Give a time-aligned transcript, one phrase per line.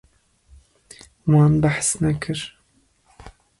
[1.31, 2.41] Wan behs nekir.